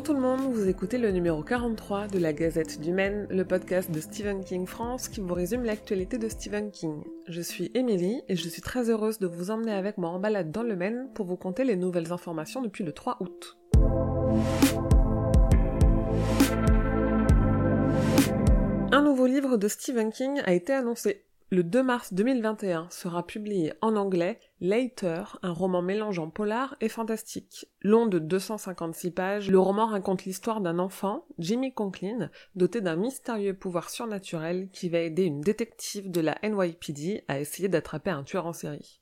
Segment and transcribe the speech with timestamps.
[0.00, 3.44] Bonjour tout le monde, vous écoutez le numéro 43 de la Gazette du Maine, le
[3.44, 7.04] podcast de Stephen King France qui vous résume l'actualité de Stephen King.
[7.28, 10.50] Je suis Émilie et je suis très heureuse de vous emmener avec moi en balade
[10.50, 13.58] dans le Maine pour vous conter les nouvelles informations depuis le 3 août.
[18.92, 21.26] Un nouveau livre de Stephen King a été annoncé.
[21.52, 27.66] Le 2 mars 2021 sera publié en anglais Later, un roman mélangeant polar et fantastique.
[27.82, 33.54] Long de 256 pages, le roman raconte l'histoire d'un enfant, Jimmy Conklin, doté d'un mystérieux
[33.54, 38.46] pouvoir surnaturel qui va aider une détective de la NYPD à essayer d'attraper un tueur
[38.46, 39.00] en série.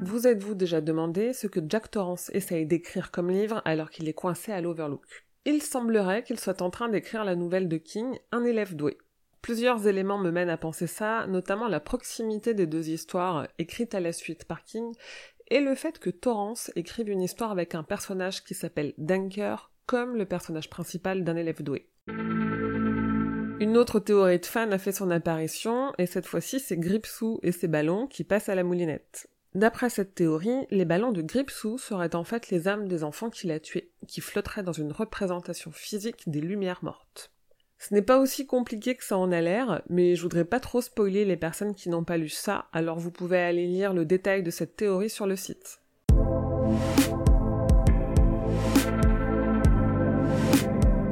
[0.00, 4.12] Vous êtes-vous déjà demandé ce que Jack Torrance essaye d'écrire comme livre alors qu'il est
[4.12, 5.26] coincé à l'Overlook?
[5.44, 8.96] Il semblerait qu'il soit en train d'écrire la nouvelle de King, Un élève doué.
[9.42, 14.00] Plusieurs éléments me mènent à penser ça, notamment la proximité des deux histoires écrites à
[14.00, 14.94] la suite par King,
[15.48, 20.16] et le fait que Torrance écrive une histoire avec un personnage qui s'appelle Dunker, comme
[20.16, 21.88] le personnage principal d'un élève doué.
[22.06, 27.50] Une autre théorie de fan a fait son apparition, et cette fois-ci c'est Gripsou et
[27.50, 29.28] ses ballons qui passent à la moulinette.
[29.56, 33.50] D'après cette théorie, les ballons de Gripsou seraient en fait les âmes des enfants qu'il
[33.50, 37.32] a tués, qui flotteraient dans une représentation physique des lumières mortes.
[37.82, 40.80] Ce n'est pas aussi compliqué que ça en a l'air, mais je voudrais pas trop
[40.80, 44.44] spoiler les personnes qui n'ont pas lu ça, alors vous pouvez aller lire le détail
[44.44, 45.80] de cette théorie sur le site.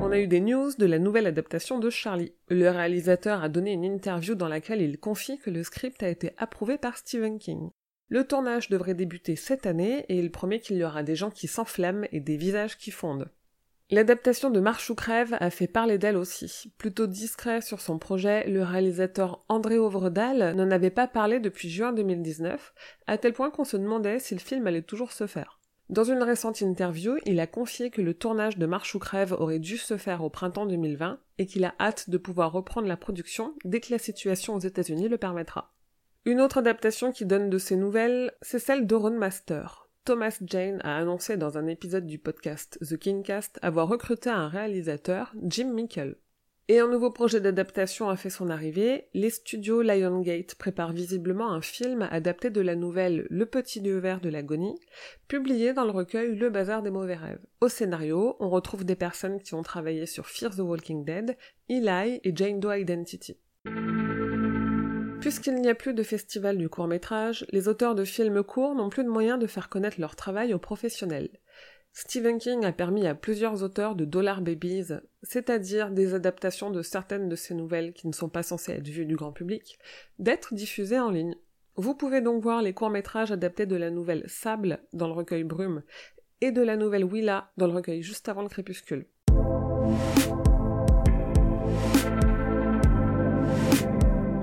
[0.00, 2.32] On a eu des news de la nouvelle adaptation de Charlie.
[2.48, 6.32] Le réalisateur a donné une interview dans laquelle il confie que le script a été
[6.38, 7.68] approuvé par Stephen King.
[8.08, 11.46] Le tournage devrait débuter cette année et il promet qu'il y aura des gens qui
[11.46, 13.28] s'enflamment et des visages qui fondent.
[13.94, 16.72] L'adaptation de Marche crève a fait parler d'elle aussi.
[16.78, 21.92] Plutôt discret sur son projet, le réalisateur André Ovredal n'en avait pas parlé depuis juin
[21.92, 22.74] 2019,
[23.06, 25.60] à tel point qu'on se demandait si le film allait toujours se faire.
[25.90, 29.76] Dans une récente interview, il a confié que le tournage de Marche crève aurait dû
[29.76, 33.78] se faire au printemps 2020 et qu'il a hâte de pouvoir reprendre la production dès
[33.78, 35.72] que la situation aux États-Unis le permettra.
[36.24, 39.83] Une autre adaptation qui donne de ses nouvelles, c'est celle d'Oron Master.
[40.04, 45.32] Thomas Jane a annoncé dans un épisode du podcast The Kingcast avoir recruté un réalisateur,
[45.42, 46.16] Jim Mickle.
[46.68, 51.62] Et un nouveau projet d'adaptation a fait son arrivée, les studios Liongate préparent visiblement un
[51.62, 54.78] film adapté de la nouvelle Le petit lieu vert de l'agonie,
[55.26, 57.40] publié dans le recueil Le bazar des mauvais rêves.
[57.62, 61.34] Au scénario, on retrouve des personnes qui ont travaillé sur Fear the Walking Dead,
[61.70, 63.38] Eli et Jane Doe Identity.
[65.24, 68.90] Puisqu'il n'y a plus de festival du court métrage, les auteurs de films courts n'ont
[68.90, 71.30] plus de moyens de faire connaître leur travail aux professionnels.
[71.94, 74.92] Stephen King a permis à plusieurs auteurs de Dollar Babies,
[75.22, 79.06] c'est-à-dire des adaptations de certaines de ses nouvelles qui ne sont pas censées être vues
[79.06, 79.78] du grand public,
[80.18, 81.36] d'être diffusées en ligne.
[81.76, 85.84] Vous pouvez donc voir les courts-métrages adaptés de la nouvelle Sable dans le recueil Brume
[86.42, 89.06] et de la nouvelle Willa dans le recueil juste avant le crépuscule.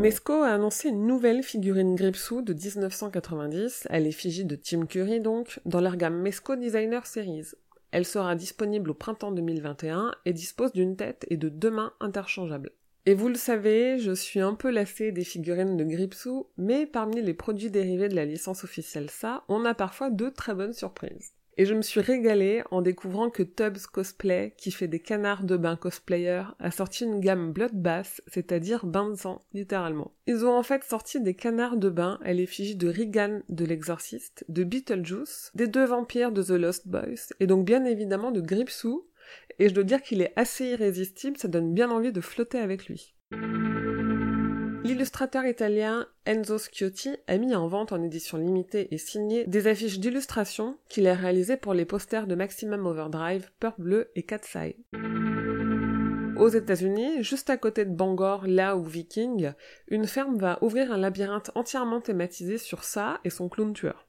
[0.00, 5.60] Mesco a annoncé une nouvelle figurine Gripsou de 1990, à l'effigie de Tim Curry donc,
[5.66, 7.48] dans leur gamme Mesco Designer Series.
[7.90, 12.70] Elle sera disponible au printemps 2021 et dispose d'une tête et de deux mains interchangeables.
[13.04, 17.20] Et vous le savez, je suis un peu lassée des figurines de Gripsou, mais parmi
[17.20, 21.34] les produits dérivés de la licence officielle ça, on a parfois deux très bonnes surprises.
[21.60, 25.58] Et je me suis régalée en découvrant que Tubbs Cosplay, qui fait des canards de
[25.58, 30.10] bain cosplayers, a sorti une gamme Bloodbath, c'est-à-dire bain de sang, littéralement.
[30.26, 34.42] Ils ont en fait sorti des canards de bain à l'effigie de Regan de l'exorciste,
[34.48, 39.06] de Beetlejuice, des deux vampires de The Lost Boys, et donc bien évidemment de Gripsou,
[39.58, 42.86] et je dois dire qu'il est assez irrésistible, ça donne bien envie de flotter avec
[42.86, 43.14] lui.
[44.82, 49.98] L'illustrateur italien Enzo Schiotti a mis en vente en édition limitée et signée des affiches
[49.98, 54.76] d'illustration qu'il a réalisées pour les posters de Maximum Overdrive, Peur Bleu et Cat's Eye.
[56.38, 59.52] Aux États-Unis, juste à côté de Bangor, là où Viking,
[59.88, 64.06] une ferme va ouvrir un labyrinthe entièrement thématisé sur ça et son clown tueur.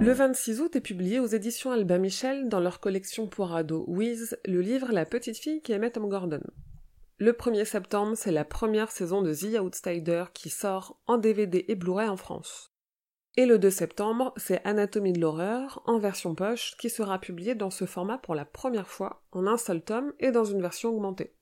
[0.00, 4.38] Le 26 août est publié aux éditions Albin Michel dans leur collection pour ados Wiz
[4.46, 6.40] le livre La petite fille qui aimait Tom Gordon.
[7.18, 11.74] Le 1er septembre, c'est la première saison de The Outsider qui sort en DVD et
[11.74, 12.72] Blu-ray en France.
[13.36, 17.70] Et le 2 septembre, c'est Anatomie de l'horreur en version poche qui sera publié dans
[17.70, 21.34] ce format pour la première fois en un seul tome et dans une version augmentée.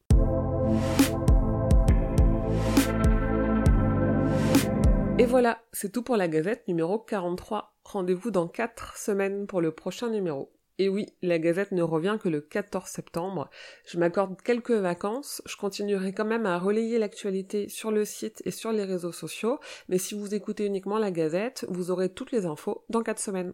[5.18, 7.75] Et voilà, c'est tout pour la Gazette numéro 43.
[7.88, 10.52] Rendez-vous dans 4 semaines pour le prochain numéro.
[10.78, 13.48] Et oui, la Gazette ne revient que le 14 septembre.
[13.86, 18.50] Je m'accorde quelques vacances, je continuerai quand même à relayer l'actualité sur le site et
[18.50, 22.44] sur les réseaux sociaux, mais si vous écoutez uniquement la Gazette, vous aurez toutes les
[22.44, 23.52] infos dans 4 semaines.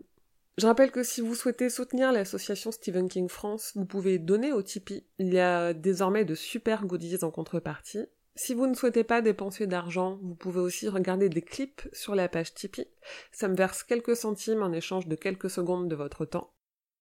[0.57, 4.63] Je rappelle que si vous souhaitez soutenir l'association Stephen King France, vous pouvez donner au
[4.63, 5.07] Tipeee.
[5.19, 8.07] Il y a désormais de super goodies en contrepartie.
[8.35, 12.29] Si vous ne souhaitez pas dépenser d'argent, vous pouvez aussi regarder des clips sur la
[12.29, 12.89] page Tipeee.
[13.31, 16.51] Ça me verse quelques centimes en échange de quelques secondes de votre temps.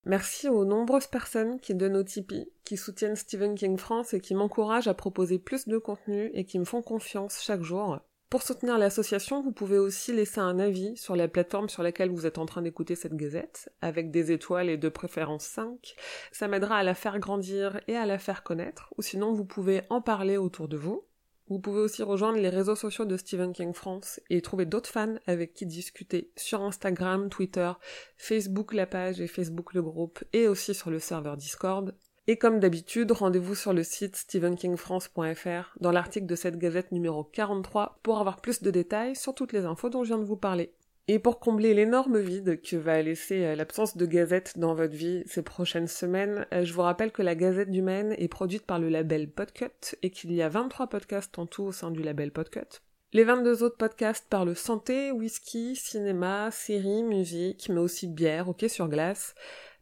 [0.04, 4.34] Merci aux nombreuses personnes qui donnent au Tipeee, qui soutiennent Stephen King France et qui
[4.34, 8.00] m'encouragent à proposer plus de contenu et qui me font confiance chaque jour.
[8.28, 12.26] Pour soutenir l'association, vous pouvez aussi laisser un avis sur la plateforme sur laquelle vous
[12.26, 15.94] êtes en train d'écouter cette gazette, avec des étoiles et de préférence 5.
[16.32, 19.82] Ça m'aidera à la faire grandir et à la faire connaître, ou sinon vous pouvez
[19.88, 21.04] en parler autour de vous.
[21.48, 25.16] Vous pouvez aussi rejoindre les réseaux sociaux de Stephen King France et trouver d'autres fans
[25.26, 27.72] avec qui discuter sur Instagram, Twitter,
[28.16, 31.94] Facebook la page et Facebook le groupe et aussi sur le serveur Discord.
[32.28, 37.98] Et comme d'habitude, rendez-vous sur le site stephenkingfrance.fr dans l'article de cette gazette numéro 43
[38.04, 40.72] pour avoir plus de détails sur toutes les infos dont je viens de vous parler.
[41.14, 45.24] Et pour combler l'énorme vide que va laisser euh, l'absence de Gazette dans votre vie
[45.26, 48.78] ces prochaines semaines, euh, je vous rappelle que la Gazette du Maine est produite par
[48.78, 52.30] le label Podcut et qu'il y a 23 podcasts en tout au sein du label
[52.30, 52.80] Podcut.
[53.12, 58.88] Les 22 autres podcasts parlent santé, whisky, cinéma, séries, musique, mais aussi bière, ok sur
[58.88, 59.34] glace.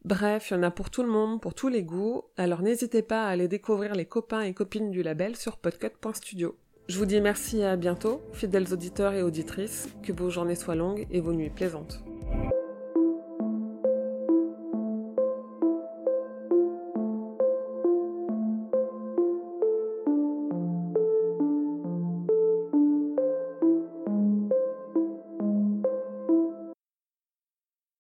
[0.05, 3.03] Bref, il y en a pour tout le monde, pour tous les goûts, alors n'hésitez
[3.03, 6.57] pas à aller découvrir les copains et copines du label sur podcut.studio.
[6.89, 10.75] Je vous dis merci et à bientôt, fidèles auditeurs et auditrices, que vos journées soient
[10.75, 12.03] longues et vos nuits plaisantes.